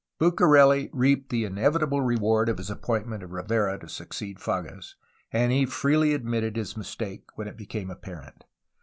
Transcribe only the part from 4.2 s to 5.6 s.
Fages, and